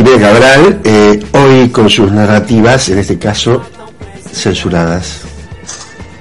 [0.00, 3.62] Jimena Cabral, eh, hoy con sus narrativas, en este caso,
[4.32, 5.20] censuradas.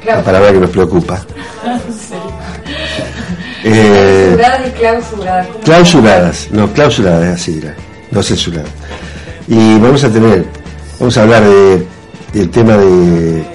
[0.05, 1.21] La palabra que nos preocupa.
[3.63, 5.47] Eh, clausuradas y clausuradas.
[5.63, 7.73] Clausuradas, no, clausuradas, así era,
[8.11, 8.70] no censuradas.
[9.47, 10.46] Y vamos a tener,
[11.00, 11.88] vamos a hablar de,
[12.34, 13.46] del tema de,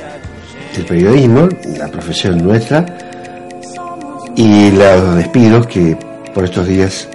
[0.74, 2.86] del periodismo, la profesión nuestra,
[4.36, 5.98] y los despidos que
[6.32, 7.08] por estos días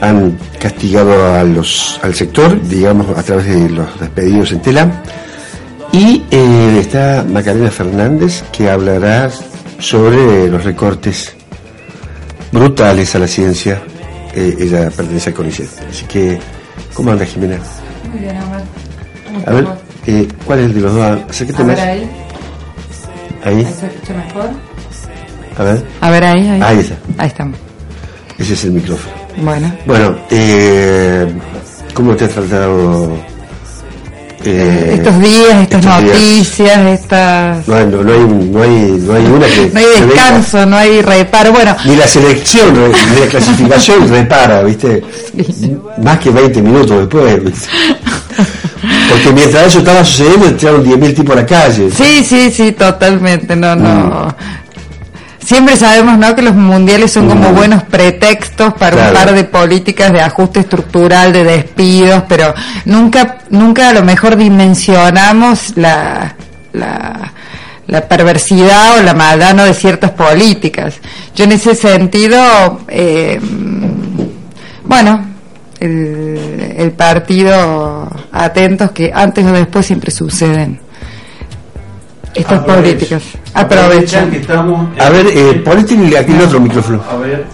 [0.00, 5.02] han castigado a los, al sector, digamos, a través de los despedidos en tela.
[5.92, 9.30] Y eh, está Macarena Fernández, que hablará
[9.78, 11.34] sobre los recortes
[12.52, 13.80] brutales a la ciencia.
[14.34, 15.68] Eh, ella pertenece al CONICET.
[15.90, 16.38] Así que,
[16.94, 17.58] ¿cómo anda Jimena?
[18.10, 18.62] Muy bien, Amar.
[19.46, 19.66] A ver,
[20.06, 21.18] eh, ¿cuál es el de los dos?
[21.30, 21.76] Acércate A más.
[21.76, 22.10] ver ahí.
[23.44, 24.50] Ahí, ¿Ahí se escucha mejor?
[25.56, 25.84] a ver.
[26.00, 26.62] A ver ahí, ahí.
[26.62, 26.94] Ahí está.
[27.18, 27.58] Ahí estamos.
[28.38, 29.23] Ese es el micrófono.
[29.36, 29.72] Bueno.
[29.86, 31.26] Bueno, eh,
[31.92, 33.12] ¿cómo te ha tratado
[34.44, 36.02] eh, Estos días, estas estos días?
[36.02, 37.68] noticias, estas...
[37.68, 40.06] No no, no hay, no hay, no hay una que No hay venga.
[40.06, 41.52] descanso, no hay reparo.
[41.52, 45.02] Bueno, Ni la selección, ni la clasificación repara, ¿viste?
[46.02, 47.68] Más que 20 minutos después, ¿viste?
[49.10, 51.90] Porque mientras eso estaba sucediendo, entraron 10.000 tipos a la calle.
[51.90, 53.56] sí, sí, sí, totalmente.
[53.56, 54.34] No, no.
[55.44, 56.34] Siempre sabemos, ¿no?
[56.34, 59.10] Que los mundiales son como buenos pretextos para Claro.
[59.10, 62.54] un par de políticas de ajuste estructural, de despidos, pero
[62.86, 66.34] nunca, nunca a lo mejor dimensionamos la,
[66.72, 67.32] la,
[67.86, 69.64] la perversidad o la maldad ¿no?
[69.64, 70.94] de ciertas políticas.
[71.34, 73.38] Yo en ese sentido, eh,
[74.84, 75.26] bueno,
[75.78, 80.80] el, el partido atentos que antes o después siempre suceden
[82.34, 83.22] estas políticas.
[83.54, 84.30] Aprovechan.
[84.30, 84.88] que estamos.
[84.98, 87.02] A ver, eh, ponete el- aquí el otro micrófono.
[87.10, 87.46] A ver,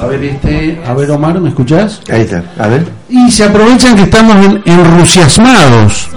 [0.00, 2.00] a ver este, a ver Omar, ¿me escuchás?
[2.10, 2.86] Ahí está, a ver.
[3.08, 6.08] Y se aprovechan que estamos en, enrusiasmados,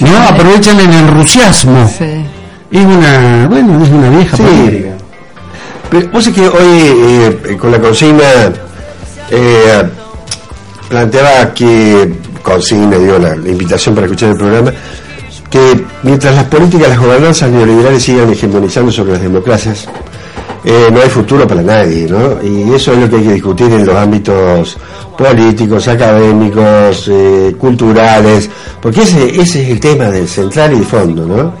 [0.00, 0.16] ¿no?
[0.28, 1.88] Aprovechan el enrusiasmo.
[1.98, 2.04] Sí.
[2.70, 4.42] Es una, bueno, es una vieja Sí.
[4.42, 4.88] política.
[5.90, 6.80] Pero vos es que hoy
[7.48, 8.24] eh, con la consigna
[9.30, 9.82] eh,
[10.88, 12.12] planteaba que,
[12.42, 14.72] consigna, digo, la, la invitación para escuchar el programa,
[15.50, 19.86] que mientras las políticas, las gobernanzas neoliberales sigan hegemonizando sobre las democracias,
[20.64, 22.42] eh, no hay futuro para nadie, ¿no?
[22.42, 24.76] Y eso es lo que hay que discutir en los ámbitos
[25.16, 28.50] políticos, académicos, eh, culturales,
[28.82, 31.54] porque ese, ese es el tema del central y de fondo, ¿no?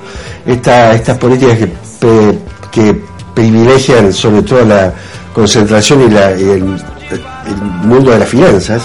[0.44, 2.38] Esta, estas políticas que, pe-
[2.72, 3.00] que
[3.34, 4.92] privilegian sobre todo la
[5.32, 6.64] concentración y, la, y el,
[7.46, 8.82] el mundo de las finanzas,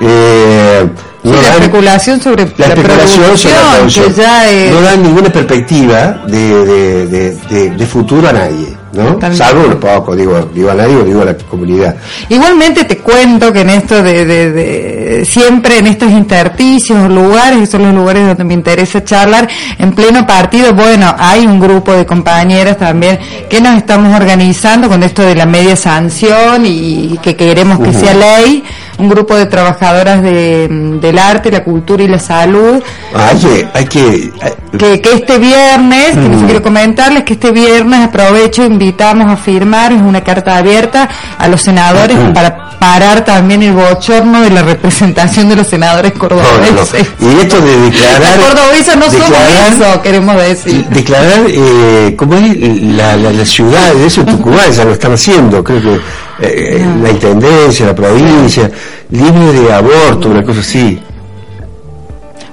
[0.00, 0.88] eh,
[1.30, 4.72] no la dan- especulación sobre la la, especulación sobre la producción, producción que ya es...
[4.72, 6.66] no dan ninguna perspectiva de,
[7.06, 9.18] de, de, futuro a nadie, ¿no?
[9.34, 11.96] Salvo unos pocos, digo, digo a nadie o digo a la comunidad.
[12.28, 17.58] Igualmente te cuento que en esto de, de, de- siempre en estos intersticios o lugares,
[17.60, 21.92] que son los lugares donde me interesa charlar, en pleno partido, bueno, hay un grupo
[21.92, 23.18] de compañeras también
[23.48, 28.14] que nos estamos organizando con esto de la media sanción y que queremos que sea
[28.14, 28.62] ley,
[28.98, 30.68] un grupo de trabajadoras de,
[31.00, 32.82] del arte, la cultura y la salud,
[33.14, 37.50] Hay que, hay que, hay- que, que este viernes, que les quiero comentarles que este
[37.52, 41.08] viernes aprovecho, invitamos a firmar, es una carta abierta
[41.38, 44.62] a los senadores para parar también el bochorno de la
[45.00, 47.06] representación de los senadores no, cordobeses.
[47.20, 47.30] no.
[47.32, 50.84] Y esto de declarar, Los cordobeses no somos declarar- eso, queremos decir.
[50.86, 52.56] declarar, eh, ¿cómo es?
[52.96, 56.00] La, la, la ciudad, de eso Tucumán ya lo están haciendo, creo que
[56.40, 58.70] eh, la intendencia, la provincia,
[59.10, 60.98] libre de aborto, una cosa así.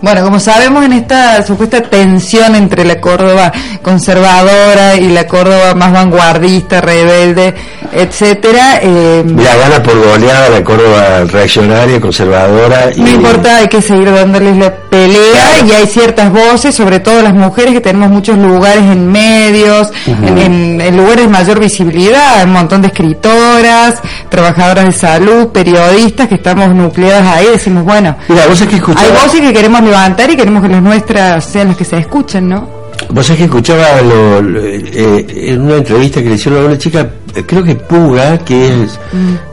[0.04, 5.94] Bueno, como sabemos en esta supuesta tensión entre la Córdoba conservadora y la Córdoba más
[5.94, 7.56] vanguardista, rebelde,
[7.94, 12.92] etcétera, eh, Mira, gana por goleada la Córdoba reaccionaria, conservadora.
[12.94, 15.68] Y, No importa, hay que seguir dándoles la pelea Claro.
[15.68, 20.38] y hay ciertas voces, sobre todo las mujeres que tenemos muchos lugares en medios, en,
[20.38, 26.28] en- en lugares de mayor visibilidad, hay un montón de escritoras, trabajadoras de salud, periodistas
[26.28, 29.82] que estamos nucleadas ahí, decimos, bueno, Mira, vos es que escuchaba, hay voces que queremos
[29.94, 32.84] levantar y queremos que las nuestras sean las que se escuchen, ¿no?
[33.10, 36.78] vos es que escuchaba lo- lo- eh, en una entrevista que le hicieron a una
[36.78, 39.00] chica, eh, creo que Puga, que es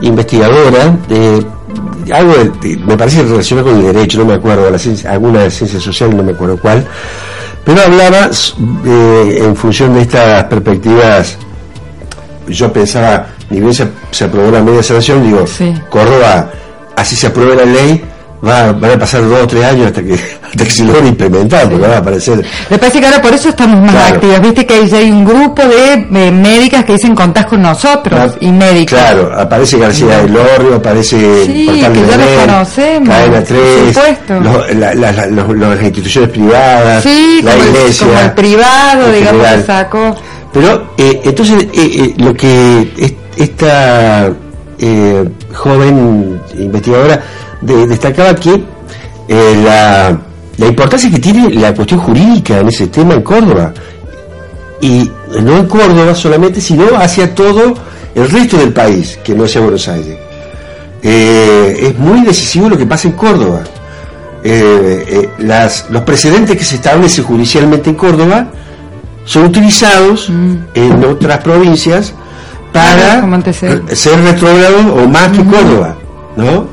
[0.03, 1.45] investigadora, de
[2.13, 5.51] algo de- me parece relacionado con el derecho, no me acuerdo, la ciencia, alguna de
[5.51, 6.87] ciencia social, no me acuerdo cuál,
[7.65, 8.31] pero hablaba
[8.87, 11.37] eh, en función de estas perspectivas,
[12.49, 15.75] yo pensaba, ni bien se, se aprobó la media sanción, digo, Sí.
[15.91, 16.51] Córdoba,
[16.97, 18.05] así se apruebe la ley,
[18.47, 21.69] va, van a pasar dos o tres años hasta que, hasta que se logre implementar,
[21.69, 22.45] porque va a aparecer.
[22.71, 24.15] Me parece que ahora por eso estamos más Claro.
[24.15, 24.41] activas.
[24.41, 28.51] Viste que ya hay un grupo de eh, médicas que dicen contás con nosotros y
[28.51, 28.99] médicos.
[28.99, 33.45] Claro, aparece García del Orrio, aparece Sí, Portal que de ya los Belén, conocemos, Cadena
[33.45, 34.41] 3, por supuesto.
[34.41, 38.07] los- la- la- la- los- las instituciones privadas, Sí, la como, el, iglesia.
[38.07, 40.17] como el privado, en digamos, que sacó.
[40.53, 44.29] Pero eh, entonces eh, eh, lo que es- esta
[44.83, 47.23] eh, joven investigadora
[47.61, 48.63] de- destacaba que
[49.29, 50.19] eh, la,
[50.57, 53.73] la importancia que tiene la cuestión jurídica en ese tema en Córdoba.
[54.83, 55.11] Y
[55.43, 57.75] no en Córdoba solamente sino hacia todo
[58.15, 60.17] el resto del país que no sea Buenos Aires.
[61.03, 63.63] Eh, es muy decisivo lo que pasa en Córdoba.
[64.43, 68.47] Eh, las, los precedentes que se establecen judicialmente en Córdoba
[69.27, 70.31] son utilizados
[70.75, 72.15] en otras provincias
[72.73, 73.21] para
[73.95, 75.95] ser retrógrados o más que Córdoba,
[76.37, 76.69] ¿no?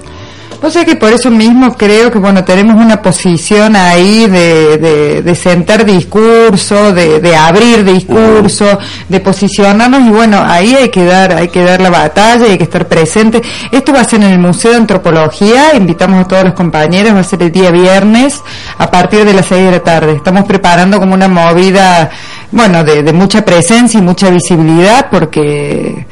[0.60, 5.22] O sea que por eso mismo creo que bueno tenemos una posición ahí de, de,
[5.22, 11.34] de sentar discurso, de, de abrir discurso, de posicionarnos y bueno ahí hay que dar
[11.34, 13.42] hay que dar la batalla, hay que estar presente.
[13.72, 17.20] Esto va a ser en el Museo de Antropología, invitamos a todos los compañeros, va
[17.20, 18.42] a ser el día viernes
[18.80, 20.14] a partir de las 6 de la tarde.
[20.14, 22.10] Estamos preparando como una movida
[22.52, 26.08] bueno de, de mucha presencia y mucha visibilidad porque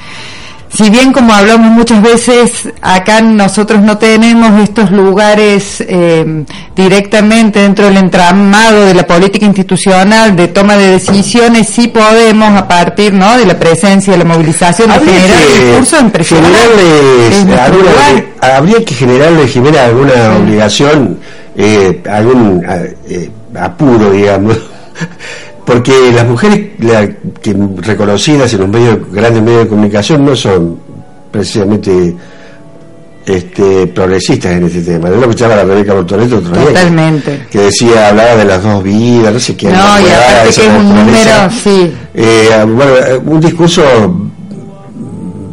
[0.75, 6.43] si bien como hablamos muchas veces, acá nosotros no tenemos estos lugares eh,
[6.75, 12.67] directamente dentro del entramado de la política institucional de toma de decisiones, sí podemos a
[12.67, 13.37] partir ¿no?
[13.37, 17.45] de la presencia, de la movilización, de Habría generar discursos impresionantes.
[17.71, 18.25] lugar.
[18.41, 21.19] habría que generarle Jimena alguna obligación
[21.55, 22.65] eh, algún
[23.07, 24.57] eh, apuro digamos
[25.65, 27.07] porque las mujeres la-
[27.41, 30.77] que reconocidas en los medios grandes medios de comunicación no son
[31.31, 32.15] precisamente
[33.25, 35.09] este progresistas en este tema.
[35.09, 37.45] Yo lo escuchaba a la Rebeca Bortoleto otro día, que- Totalmente.
[37.49, 39.67] que decía, hablaba de las dos vidas, no sé qué.
[39.67, 39.79] No, y
[40.11, 41.93] aparte que es un número, sí.
[42.13, 43.81] Eh, bueno, eh, un discurso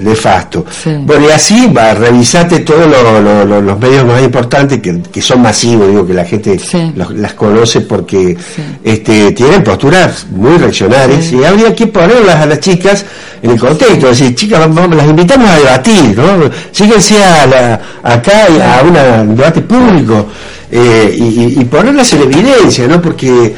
[0.02, 0.64] nefasto.
[0.82, 0.90] Sí.
[1.00, 5.22] Bueno, y así va, revisate todos lo- lo- lo- los medios más importantes que, que
[5.22, 6.92] son masivos, digo que la gente Sí.
[6.94, 8.36] los- las conoce porque
[8.84, 13.04] este, tienen posturas muy reaccionarias y habría que ponerlas a las chicas
[13.42, 16.50] en el contexto, decir, chicas, vamos, las invitamos a debatir, ¿no?
[16.70, 20.26] Síguense a la, acá a una- un debate público
[20.70, 23.00] eh, y, y- y ponerlas en evidencia, ¿no?
[23.00, 23.54] Porque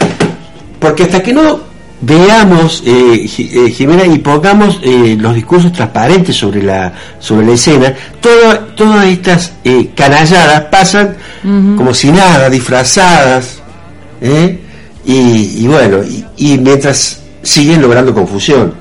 [0.79, 1.61] porque hasta que no
[2.05, 7.95] veamos eh, eh, Jimena y pongamos eh, los discursos transparentes sobre la sobre la escena.
[8.21, 11.17] Todo- todas estas eh, canalladas pasan
[11.77, 13.61] como si nada disfrazadas
[15.05, 15.13] y,
[15.63, 18.73] y bueno y, y mientras siguen logrando confusión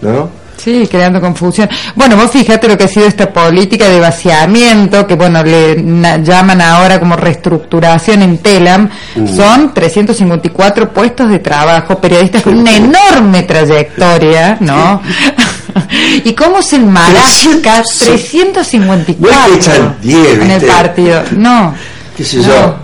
[0.00, 0.30] ¿no?
[0.62, 1.68] Sí, creando confusión.
[1.96, 5.74] Bueno, vos fíjate lo que ha sido esta política de vaciamiento, que bueno, le
[6.22, 8.88] llaman ahora como reestructuración en Telam,
[9.34, 15.02] son 354 puestos de trabajo, periodistas con una enorme trayectoria, ¿no?
[16.24, 21.22] ¿Y cómo se enmarasca 354 No es que echan 10, en el partido?
[21.32, 21.74] No.
[22.16, 22.42] qué sé No.
[22.46, 22.76] yo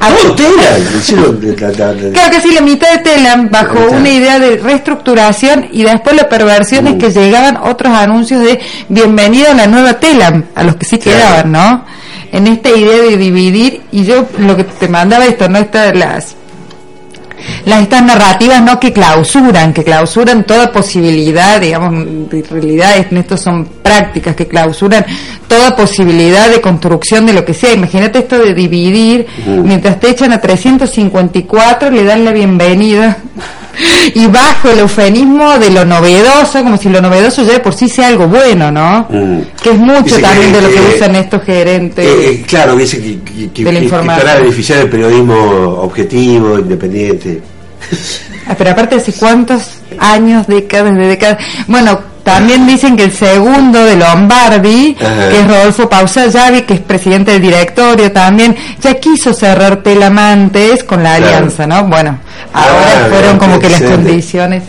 [0.00, 3.48] A Todo tela, hicieron de- de- de- de- Claro que sí, la mitad de Telam
[3.50, 8.60] bajo una idea de reestructuración y después la perversión es que llegaban otros anuncios de
[8.88, 11.18] bienvenida a la nueva Telam, a los que sí Claro.
[11.18, 11.84] quedaban, ¿no?
[12.32, 15.58] En esta idea de dividir y yo lo que te mandaba esto, ¿no?
[15.58, 16.36] Estas las
[17.66, 23.36] las estas narrativas no que clausuran, que clausuran toda posibilidad, digamos, de realidad en esto
[23.36, 25.04] son prácticas que clausuran
[25.54, 27.72] toda posibilidad de construcción de lo que sea.
[27.72, 33.18] Imagínate esto de dividir, mientras te echan a 354 le dan la bienvenida
[34.14, 37.88] y bajo el eufemismo de lo novedoso, como si lo novedoso ya de por sí
[37.88, 39.06] sea algo bueno, ¿no?
[39.08, 39.42] Mm.
[39.62, 42.04] Que es mucho Dice que- también de lo que, usan estos gerentes.
[42.04, 45.36] Eh, eh, claro, dice que, que, que, para beneficiar el periodismo
[45.82, 47.42] objetivo, independiente.
[48.48, 49.62] Ah, pero aparte hace cuántos
[50.00, 51.38] años, décadas, de décadas.
[51.68, 55.28] Bueno, también dicen que el segundo de Lombardi, Ajá.
[55.28, 61.02] que es Rodolfo Pausallavi, que es presidente del directorio también, ya quiso cerrar Telamantes con
[61.02, 61.36] la Claro.
[61.36, 61.84] alianza, ¿no?
[61.84, 62.18] Bueno,
[62.52, 64.62] ahora Ah, fueron como que las condiciones.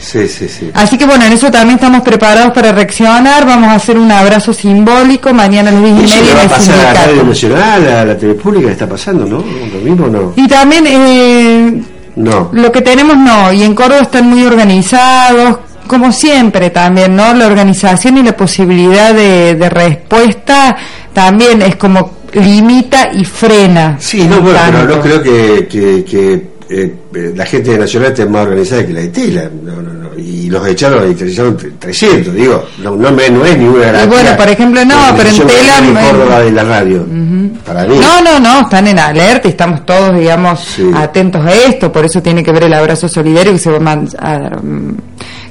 [0.00, 0.68] Sí, sí, sí.
[0.74, 3.46] Así que bueno, en eso también estamos preparados para reaccionar.
[3.46, 6.42] Vamos a hacer un abrazo simbólico mañana a las 10 y Eso media va a
[6.44, 7.22] el pasar a la Radio.
[7.24, 9.36] Nacional, a la TV Pública, está pasando, ¿no?
[9.38, 10.32] Lo mismo no.
[10.36, 11.82] Y también eh,
[12.16, 12.50] No.
[12.52, 15.58] Lo que tenemos no, y en Córdoba están muy organizados,
[15.92, 17.32] como siempre también, ¿no?
[17.34, 20.76] La organización y la posibilidad de, de respuesta
[21.12, 23.96] también es como limita y frena.
[24.00, 26.94] Sí, no, bueno, pero no creo que, que, que eh,
[27.36, 29.50] la gente de Nacional esté más organizada que la de Tela.
[29.62, 30.02] No, no, no.
[30.18, 32.64] Y los echaron y echaron 300, digo.
[32.78, 34.06] No, no, me- no es ninguna Y garantía.
[34.20, 37.02] bueno, por ejemplo, no, pero en Tela- en Córdoba de la radio.
[37.02, 37.58] Ujú.
[37.66, 37.96] Para mí.
[37.98, 40.90] No, no, no, están en alerta y estamos todos, digamos, Sí.
[40.94, 41.92] atentos a esto.
[41.92, 44.96] Por eso tiene que ver el abrazo solidario que se va a, a- mm,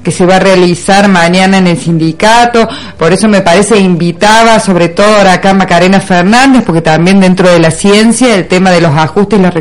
[0.03, 2.67] que se va a realizar mañana en el sindicato.
[2.98, 7.72] Por eso me parece invitaba sobre todo acá Macarena Fernández, porque también dentro de la
[7.72, 9.53] ciencia el tema de los ajustes y la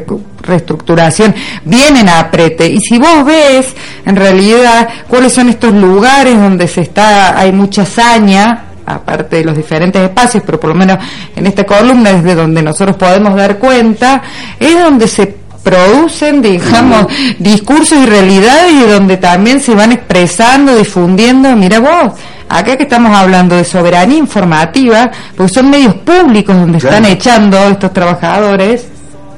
[0.42, 2.66] reestructuración vienen a aprete.
[2.66, 7.82] Y si vos ves en realidad cuáles son estos lugares donde se está, hay mucha
[7.82, 10.98] hazaña, aparte de los diferentes espacios, pero por lo menos
[11.36, 14.22] en esta columna desde donde nosotros podemos dar cuenta,
[14.58, 17.06] es donde se producen, digamos,
[17.38, 22.12] discursos y realidades y donde también se van expresando, difundiendo, mira vos,
[22.48, 26.96] acá que estamos hablando de soberanía informativa, porque son medios públicos donde Claro.
[26.96, 28.86] están echando estos trabajadores,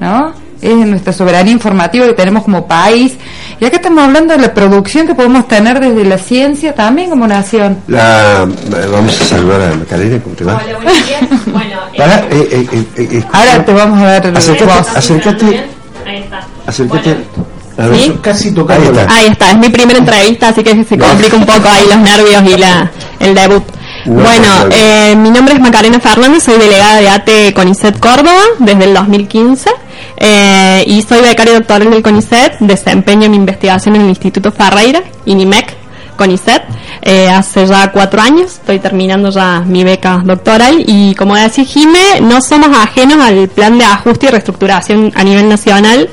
[0.00, 0.32] ¿no?
[0.62, 3.14] Es nuestra soberanía informativa que tenemos como país.
[3.58, 7.26] Y acá estamos hablando de la producción que podemos tener desde la ciencia también como
[7.26, 7.78] nación.
[7.88, 8.46] La,
[8.92, 10.60] vamos a saludar a Macarena, ¿cómo te va?
[10.64, 11.20] Hola, buenos días.
[11.46, 13.24] Bueno, eh, eh, eh, eh, eh.
[13.32, 14.96] Ahora te vamos a dar el Acércate, voz.
[14.96, 15.44] acércate.
[15.46, 15.81] ¿bien?
[16.06, 16.40] Ahí está.
[16.66, 17.10] Acércate.
[17.14, 17.46] Bueno,
[17.78, 18.18] A ver, ¿Sí?
[18.20, 19.14] Casi Ahí tocando está.
[19.14, 22.42] Ahí está, es mi primera entrevista, así que se complica un poco ahí los nervios
[22.44, 23.62] y la, el debut.
[24.04, 24.70] No, bueno, no, no.
[24.74, 29.70] eh, mi nombre es Macarena Fernández, soy delegada de ATE CONICET Córdoba desde el 2015
[30.16, 35.76] eh, y soy becaria doctoral del CONICET, desempeño mi investigación en el Instituto Ferreira, INIMEC,
[36.22, 36.62] CONICET,
[37.02, 42.20] eh, hace ya cuatro años, estoy terminando ya mi beca doctoral y como decía Jime,
[42.20, 46.08] no somos ajenos al plan de ajuste y reestructuración a nivel nacional.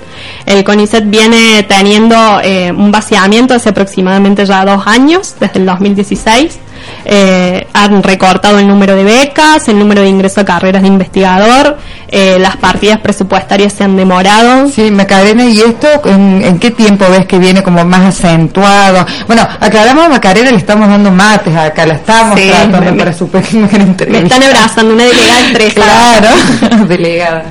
[0.45, 6.59] El CONICET viene teniendo eh, un vaciamiento hace aproximadamente ya dos años, desde el 2016.
[7.05, 11.77] Eh, han recortado el número de becas, el número de ingreso a carreras de investigador,
[12.07, 14.69] eh, las partidas presupuestarias se han demorado.
[14.69, 19.05] Sí, Macarena, ¿y esto en, en qué tiempo ves que viene como más acentuado?
[19.27, 23.13] Bueno, aclaramos a Macarena, le estamos dando mates acá, la estamos Sí, tratando me- para
[23.13, 24.23] su pequeña Me entrevista.
[24.35, 26.19] están abrazando una delegada estresada.
[26.59, 27.45] Claro, delegada.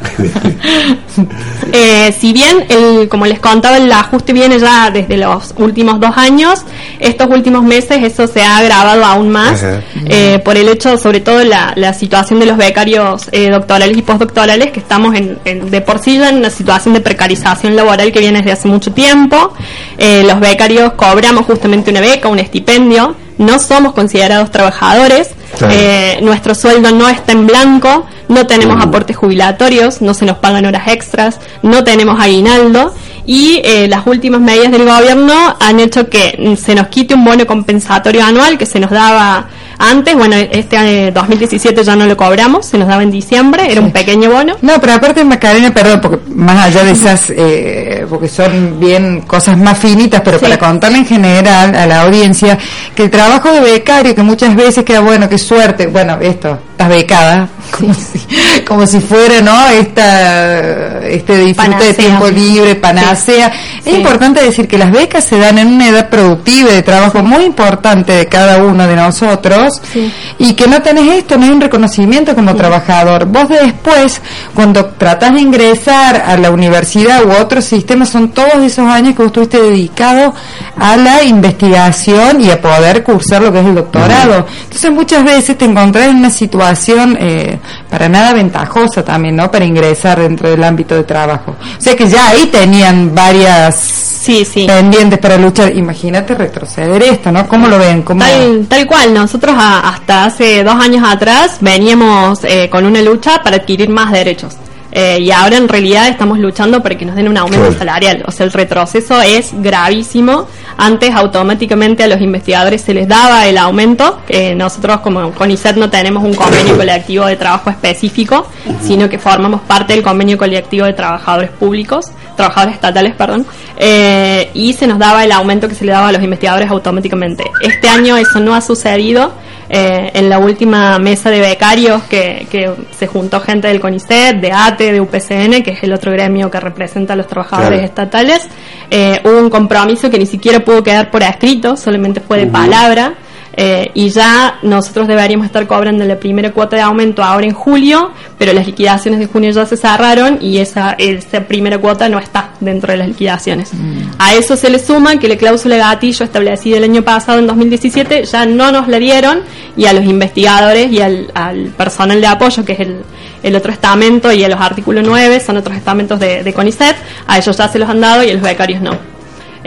[1.72, 2.32] Eh, si
[2.66, 2.66] bien,
[3.00, 6.62] el, como les contaba, el ajuste viene ya desde los últimos dos años,
[6.98, 9.62] estos últimos meses eso se ha agravado aún más
[10.06, 14.02] eh, por el hecho, sobre todo, la, la situación de los becarios eh, doctorales y
[14.02, 18.12] postdoctorales, que estamos en, en- de por sí ya en una situación de precarización laboral
[18.12, 19.52] que viene desde hace mucho tiempo.
[19.98, 25.74] Eh, los becarios cobramos justamente una beca, un estipendio, no somos considerados trabajadores, Claro.
[25.76, 28.82] eh, nuestro sueldo no está en blanco, no tenemos Mm.
[28.82, 32.94] aportes jubilatorios, no se nos pagan horas extras, no tenemos aguinaldo
[33.26, 37.24] y eh, las últimas medidas del gobierno han hecho que mm, se nos quite un
[37.24, 42.16] bono compensatorio anual que se nos daba antes, bueno, este eh, 2017 ya no lo
[42.16, 44.56] cobramos, se nos daba en diciembre, era un pequeño bono.
[44.62, 49.56] No, pero aparte Macarena, perdón, porque más allá de esas, eh, porque son bien cosas
[49.56, 50.44] más finitas, pero Sí.
[50.46, 52.58] para contarle en general a la audiencia
[52.94, 56.88] que el trabajo de becario, que muchas veces queda bueno, qué suerte, bueno, esto, estás
[56.88, 58.20] becada, como, si,
[58.66, 59.68] como si fuera, ¿no?
[59.68, 63.52] Esta, este disfrute de tiempo libre, panacea.
[63.84, 67.44] Es importante decir que las becas se dan en una edad productiva de trabajo muy
[67.44, 70.12] importante de cada uno de nosotros Sí.
[70.38, 73.26] y que no tenés esto, no hay un reconocimiento como trabajador.
[73.26, 74.20] Vos de después,
[74.54, 79.22] cuando tratás de ingresar a la universidad u otro sistema, son todos esos años que
[79.22, 80.34] vos estuviste dedicado
[80.78, 84.46] a la investigación y a poder cursar lo que es el doctorado.
[84.64, 87.58] Entonces muchas veces te encontrás en una situación eh,
[87.90, 89.50] para nada ventajosa también, ¿no?
[89.50, 91.56] Para ingresar dentro del ámbito de trabajo.
[91.78, 93.76] O sea que ya ahí tenían varias
[94.20, 94.66] Sí, sí.
[94.66, 95.74] pendientes para luchar.
[95.74, 97.48] Imagínate retroceder esto, ¿no?
[97.48, 98.02] ¿Cómo lo ven?
[98.02, 98.20] ¿Cómo...
[98.20, 103.42] Tal, tal cual, nosotros a- hasta hace dos años atrás veníamos eh, con una lucha
[103.42, 104.54] para adquirir más derechos.
[105.00, 107.78] Eh, y ahora en realidad estamos luchando para que nos den un aumento Claro.
[107.78, 108.24] salarial.
[108.26, 110.48] O sea, el retroceso es gravísimo.
[110.76, 114.18] Antes automáticamente a los investigadores se les daba el aumento.
[114.28, 118.44] Eh, nosotros como CONICET no tenemos un convenio colectivo de trabajo específico,
[118.82, 124.72] sino que formamos parte del convenio colectivo de trabajadores públicos, trabajadores estatales, perdón, eh, y
[124.72, 127.44] se nos daba el aumento que se le daba a los investigadores automáticamente.
[127.60, 129.32] Este año eso no ha sucedido.
[129.70, 134.50] Eh, en la última mesa de becarios que, que se juntó gente del CONICET, de
[134.50, 137.84] ATE, de UPCN, que es el otro gremio que representa a los trabajadores Claro.
[137.84, 138.48] estatales,
[138.90, 143.14] eh, hubo un compromiso que ni siquiera pudo quedar por escrito, solamente fue de palabra.
[143.60, 148.12] Eh, y ya nosotros deberíamos estar cobrando la primera cuota de aumento ahora en julio,
[148.38, 152.50] pero las liquidaciones de junio ya se cerraron y esa, esa primera cuota no está
[152.60, 153.72] dentro de las liquidaciones.
[154.20, 157.48] A eso se le suma que la cláusula de gatillo establecida el año pasado, en
[157.48, 159.40] 2017, ya no nos la dieron
[159.76, 163.02] y a los investigadores y al, al personal de apoyo, que es el,
[163.42, 166.94] el otro estamento, y a los artículos 9, son otros estamentos de, de CONICET,
[167.26, 169.17] a ellos ya se los han dado y a los becarios no.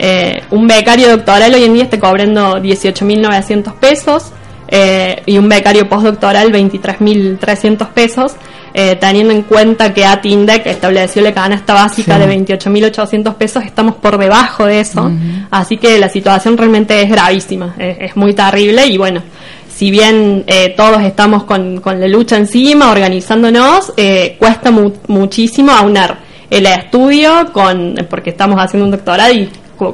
[0.04, 4.32] Eh, un becario doctoral hoy en día está cobrando 18.900 pesos
[4.66, 8.34] eh, y un becario postdoctoral 23.300 pesos.
[8.74, 14.16] eh, teniendo en cuenta que ATINDEC estableció la canasta básica de 28.800 pesos, estamos por
[14.16, 15.10] debajo de eso,
[15.50, 19.22] así que la situación realmente es gravísima, es, muy terrible y bueno,
[19.68, 25.72] si bien eh, todos estamos con, con, la lucha encima, organizándonos, eh, cuesta mu muchísimo
[25.72, 26.18] aunar
[26.48, 29.48] el estudio con, porque estamos haciendo un doctorado y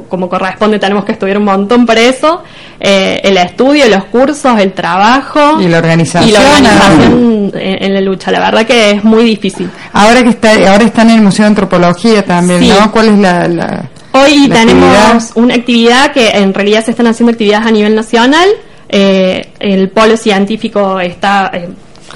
[0.08, 2.42] como corresponde tenemos que estudiar un montón para eso,
[2.80, 7.94] eh, el estudio, los cursos, el trabajo y la organización, y la organización en, en,
[7.94, 8.30] la lucha.
[8.30, 9.70] La verdad que es muy difícil.
[9.92, 12.68] Ahora que está, ahora están en el Museo de Antropología también, Sí.
[12.68, 12.90] ¿no?
[12.92, 15.22] ¿Cuál es la, la- Hoy la tenemos actividad?
[15.36, 18.48] una actividad que en realidad se están haciendo actividades a nivel nacional.
[18.88, 21.68] Eh, el polo científico está eh,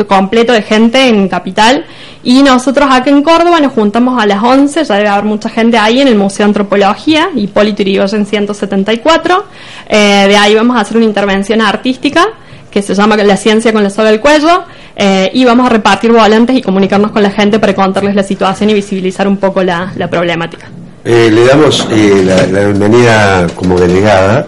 [0.07, 1.85] completo de gente en Capital
[2.25, 5.77] y nosotros acá en Córdoba nos juntamos a las 11, ya debe haber mucha gente
[5.79, 9.45] ahí en el Museo de Antropología, Hipólito Yrigoyen 174.
[9.89, 12.29] Eh, de ahí vamos a hacer una intervención artística
[12.73, 14.65] que se llama La ciencia con la soga al cuello
[14.97, 18.71] eh, y vamos a repartir volantes y comunicarnos con la gente para contarles la situación
[18.71, 20.69] y visibilizar un poco la, la problemática.
[21.05, 24.47] Eh, le damos eh, la, la bienvenida como delegada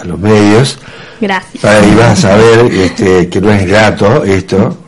[0.00, 0.78] a los medios.
[1.20, 1.62] Gracias.
[1.62, 4.78] Para, y vas a saber este, que no es grato esto,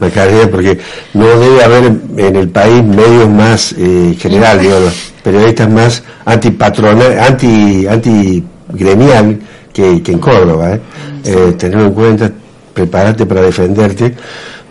[0.00, 0.78] eh, Macarena, porque
[1.14, 1.84] no debe haber
[2.16, 8.42] en, el país medios más eh, general, digo, los periodistas más antipatronal, anti, anti
[8.72, 9.38] gremial
[9.72, 10.74] que, que en Córdoba.
[10.74, 10.80] ¿eh?
[11.24, 12.30] Eh, tenerlo en cuenta,
[12.72, 14.14] prepárate para defenderte,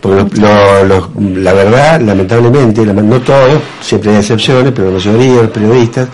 [0.02, 4.94] porque lo- lo- los- la verdad, lamentablemente, la- no todos, siempre hay excepciones, pero la
[4.94, 6.08] mayoría de los periodistas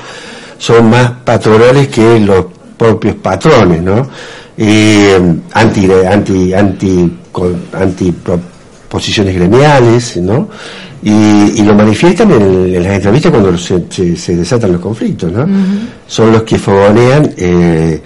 [0.57, 2.45] son más patronales que los
[2.77, 4.07] propios patrones, ¿no?
[4.57, 7.17] Y eh, anti, anti, anti,
[7.73, 8.39] anti pro-
[8.89, 10.49] posiciones gremiales, ¿no?
[11.03, 11.11] Y,
[11.59, 12.41] y lo manifiestan en,
[12.75, 15.45] en las entrevistas cuando se, se- se desatan los conflictos, ¿no?
[16.07, 18.01] Son los que fogonean eh,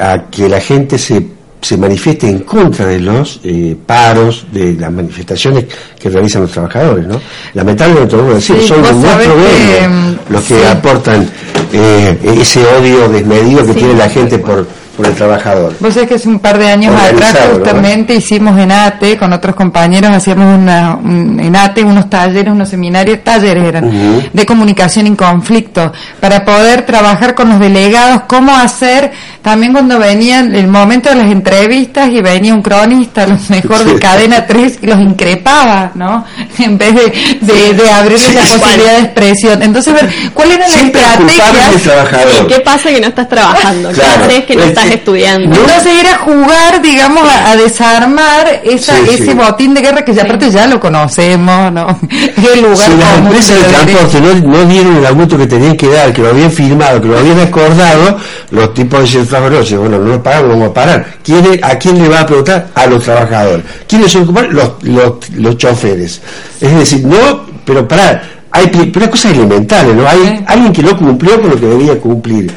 [0.00, 1.26] a que la gente se,
[1.60, 5.64] se manifieste en contra de los eh, paros, de las manifestaciones
[5.98, 7.20] que realizan los trabajadores, ¿no?
[7.54, 9.88] Lamentablemente, que decir, Sí, son los más que,
[10.28, 10.64] los que sí.
[10.66, 11.28] aportan
[11.72, 13.78] eh, ese odio desmedido que Sí.
[13.80, 15.74] tiene la gente por, por el trabajador.
[15.80, 19.54] Vos sabés que hace un par de años atrás justamente hicimos en ATE, con otros
[19.54, 24.22] compañeros, hacíamos una, un- en ATE unos talleres, unos seminarios, talleres eran, Ujú.
[24.32, 29.10] de comunicación en conflicto, para poder trabajar con los delegados, cómo hacer,
[29.42, 33.84] también cuando venían el momento de las entrevistas y venía un cronista, lo mejor Sí.
[33.94, 36.24] de cadena 3, y los increpaba, ¿no?
[36.58, 38.58] En vez de, de, de abrirles Sí, la sí.
[38.58, 39.62] posibilidad de expresión.
[39.62, 41.52] Entonces, ver, ¿cuál era la estrategia?
[41.70, 42.28] del trabajador.
[42.42, 43.88] ¿Y qué pasa que no estás trabajando?
[43.90, 44.24] ¿Qué Claro.
[44.24, 45.56] haces que no Es estás que- estudiando?
[45.56, 49.34] Entonces era jugar, digamos, a, a desarmar esa, Sí, ese sí.
[49.34, 51.86] botín de guerra que ya aparte ya lo conocemos, ¿no?
[52.54, 55.76] El lugar Si las empresas de de transporte no, no dieron el aumento que tenían
[55.76, 58.18] que dar, que lo habían firmado, que lo habían acordado,
[58.50, 61.06] los tipos dicen, trabajadores, bueno, no lo pagamos, vamos a parar.
[61.22, 62.68] ¿Quién es- ¿A quién le va a preguntar?
[62.74, 63.64] A los trabajadores.
[63.88, 66.20] ¿Quiénes son los, los, los, los choferes?
[66.60, 70.06] Es decir, no, pero para, hay pero cosas elementales, ¿no?
[70.08, 72.52] Hay alguien que no cumplió con lo que debía cumplir.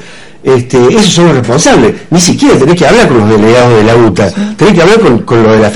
[0.48, 1.94] Este, esos son los responsables.
[2.10, 5.20] Ni siquiera tenés que hablar con los delegados de la UTA, tenés que hablar con,
[5.20, 5.70] con lo de la.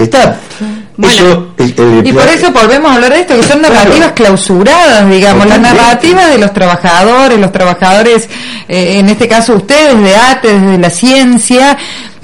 [0.98, 1.16] Bueno.
[1.16, 5.10] Eso, el- el- Y por eso volvemos a hablar de esto, que son narrativas clausuradas,
[5.10, 5.82] digamos, la Totalmente.
[5.84, 8.30] narrativa de los trabajadores, los trabajadores,
[8.68, 11.78] eh, en este caso ustedes, de ATE, desde la ciencia,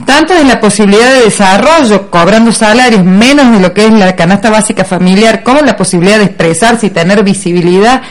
[0.05, 4.49] tanto de la posibilidad de desarrollo, cobrando salarios menos de lo que es la canasta
[4.51, 8.01] básica familiar, como la posibilidad de expresarse y tener visibilidad.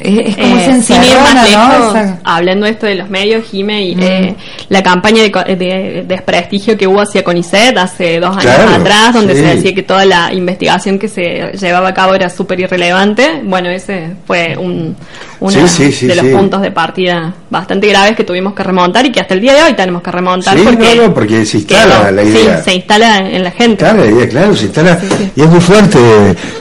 [0.00, 1.42] Es, es como Eh, sin ir más ¿no?
[1.44, 4.00] lejos, Esa- hablando esto de los medios, Jime, y Mm.
[4.02, 4.36] eh,
[4.68, 9.12] la campaña de, co- de desprestigio que hubo hacia CONICET hace dos años Claro, atrás,
[9.14, 9.40] donde sí.
[9.40, 13.70] se decía que toda la investigación que se llevaba a cabo era súper irrelevante, bueno,
[13.70, 14.94] ese fue un,
[15.40, 16.32] uno Sí, sí, sí, de los sí.
[16.32, 19.62] puntos de partida bastante graves que tuvimos que remontar y que hasta el día de
[19.64, 22.58] hoy tenemos que remontar Sí, porque, no, no, porque se instala quedó- la idea.
[22.58, 23.76] Sí, se instala en la gente.
[23.78, 24.98] Claro, la idea, claro, se instala.
[25.34, 25.98] Y es muy fuerte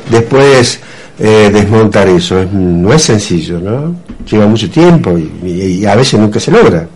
[0.09, 0.79] después
[1.19, 2.39] eh, desmontar eso.
[2.41, 3.95] Es- no es sencillo, ¿no?
[4.29, 6.87] Lleva mucho tiempo y, a veces nunca se logra.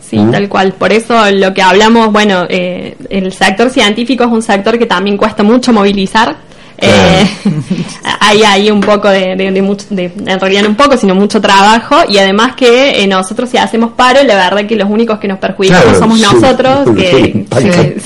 [0.00, 0.72] Sí, tal cual.
[0.72, 5.16] Por eso lo que hablamos, bueno, eh, el sector científico es un sector que también
[5.18, 6.34] cuesta mucho movilizar.
[6.80, 7.26] Eh,
[8.20, 11.14] hay ahí un poco de, de, de mucho, de- en realidad no un poco, sino
[11.14, 15.18] mucho trabajo y además que eh, nosotros si hacemos paro, la verdad que los únicos
[15.18, 16.26] que nos perjudicamos Claro, somos sí.
[16.32, 16.96] nosotros.
[16.96, 17.46] Que,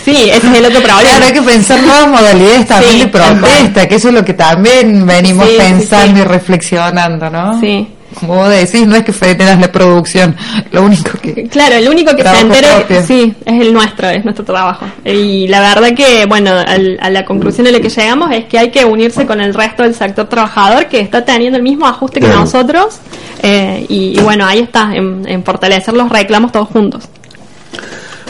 [0.05, 1.03] sí, ese es el otro problema.
[1.03, 4.35] Claro, hay que pensar nuevas modalidades también Sí, de protesta, que eso es lo que
[4.35, 6.21] también venimos Sí, sí, pensando sí.
[6.23, 7.61] y reflexionando, ¿no?
[7.61, 7.89] Sí.
[8.19, 10.37] Como vos decís, no es que frenas la producción,
[10.71, 11.49] lo único que...
[11.49, 13.03] Claro, el único que se propio.
[13.07, 14.87] sí, es el nuestro, es nuestro trabajo.
[15.05, 18.59] Y la verdad que, bueno, al- a la conclusión a la que llegamos es que
[18.59, 22.21] hay que unirse con el resto del sector trabajador que está teniendo el mismo ajuste
[22.21, 22.41] que Claro.
[22.41, 22.99] nosotros.
[23.43, 27.05] eh, y, y bueno, ahí está, en, en fortalecer los reclamos todos juntos.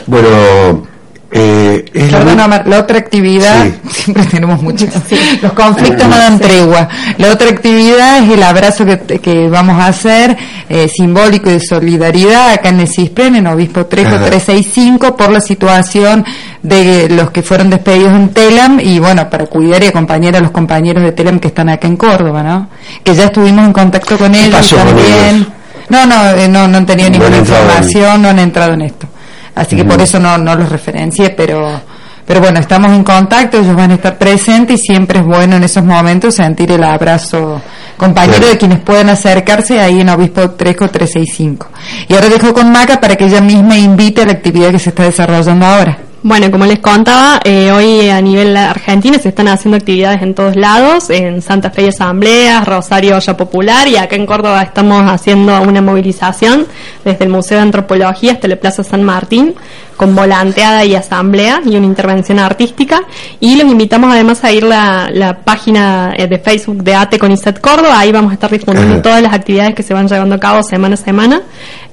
[0.07, 0.87] Bueno,
[1.35, 3.73] Eh, es la Perdón, Omar, la otra actividad, Sí.
[4.03, 4.91] siempre tenemos muchas,
[5.43, 6.89] los conflictos no dan tregua.
[7.17, 10.37] La otra actividad es el abrazo que, que vamos a hacer,
[10.69, 14.27] eh, simbólico y de solidaridad, acá en el CISPREN, en Obispo Trejo Ajá.
[14.27, 16.25] 365, por la situación
[16.63, 20.51] de los que fueron despedidos en Telam, y bueno, para cuidar y acompañar a los
[20.51, 22.69] compañeros de Telam que están acá en Córdoba, ¿no?
[23.03, 25.07] Que ya estuvimos en contacto con ellos con también.
[25.37, 25.47] ellos?
[25.89, 29.07] No, no, eh, no, no han tenido No ninguna información, no han entrado en esto.
[29.55, 31.81] Así que por eso no, no los referencié, pero,
[32.27, 35.65] pero bueno, estamos en contacto, ellos van a estar presentes y siempre es bueno en
[35.65, 37.61] esos momentos sentir el abrazo
[37.97, 41.69] compañero de quienes puedan acercarse ahí en Obispo Trejo 365.
[42.09, 44.89] Y ahora dejo con Maca para que ella misma invite a la actividad que se
[44.89, 45.99] está desarrollando ahora.
[46.25, 50.55] Bueno, como les contaba, eh, hoy a nivel argentino se están haciendo actividades en todos
[50.55, 55.61] lados, en Santa Fe hay asambleas, Rosario Olla Popular y acá en Córdoba estamos haciendo
[55.63, 56.69] una movilización
[57.05, 59.57] desde el Museo de Antropología hasta la Plaza San Martín
[59.97, 63.03] con volanteada y asamblea y una intervención artística
[63.41, 67.37] y los invitamos además a ir la, la página eh, de Facebook de ATE con
[67.61, 69.03] Córdoba, ahí vamos a estar difundiendo Ajá.
[69.03, 71.43] todas las actividades que se van llevando a cabo semana a semana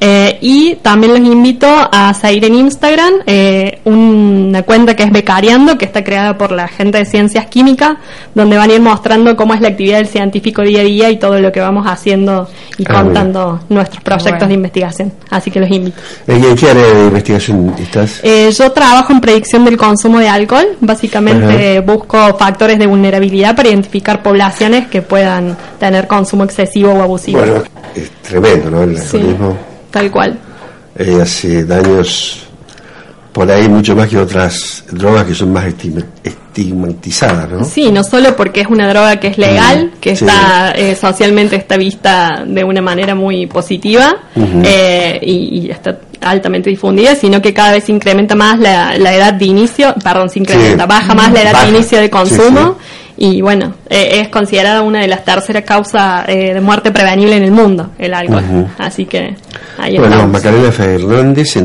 [0.02, 3.80] Eh, y también los invito a seguir en Instagram eh,
[4.20, 7.98] una cuenta que es Becariando, que está creada por la gente de Ciencias Químicas,
[8.36, 11.18] donde van a ir mostrando cómo es la actividad del científico día a día y
[11.18, 14.48] todo lo que vamos haciendo y Ah, contando nuestros proyectos Bueno.
[14.48, 15.14] de investigación.
[15.30, 15.98] Así que los invito.
[16.28, 18.20] ¿Y en qué área de investigación estás?
[18.24, 20.66] Eh, yo trabajo en predicción del consumo de alcohol.
[20.82, 27.40] Básicamente busco factores de vulnerabilidad para identificar poblaciones que puedan tener consumo excesivo o abusivo.
[27.40, 27.64] Bueno,
[27.96, 28.84] es tremendo, ¿no?
[28.84, 29.58] El Sí, alcoholismo
[29.92, 30.38] tal cual.
[30.96, 32.46] eh, hace daños
[33.40, 37.64] por ahí mucho más que otras drogas que son más estigma- estigmatizadas, ¿no?
[37.64, 40.26] Sí, no solo porque es una droga que es legal, Mm, que sí.
[40.26, 46.70] está eh, socialmente está vista de una manera muy positiva eh, y, y está altamente
[46.70, 50.40] difundida, sino que cada vez se incrementa más la, la edad de inicio, perdón, se
[50.40, 50.90] incrementa, Sí.
[50.90, 51.66] baja más la edad Baja.
[51.66, 52.78] de inicio de Sí, consumo
[53.22, 57.44] y bueno, eh, es considerada una de las terceras causas eh, de muerte prevenible en
[57.44, 58.44] el mundo, el alcohol.
[58.50, 58.68] Ujú.
[58.78, 59.36] Así que
[59.78, 60.32] ahí Bueno, estamos.
[60.32, 61.58] Macarena Fernández,